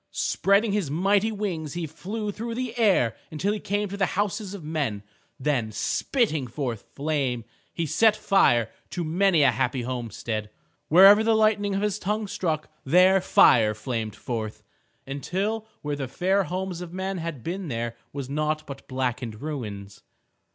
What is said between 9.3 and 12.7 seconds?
a happy homestead. Wherever the lightning of his tongue struck,